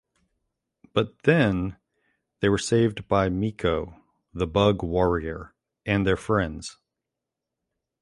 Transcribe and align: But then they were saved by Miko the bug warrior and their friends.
But 0.93 1.15
then 1.25 1.77
they 2.39 2.49
were 2.49 2.57
saved 2.57 3.07
by 3.07 3.29
Miko 3.29 4.01
the 4.33 4.47
bug 4.47 4.81
warrior 4.81 5.53
and 5.85 6.07
their 6.07 6.17
friends. 6.17 6.79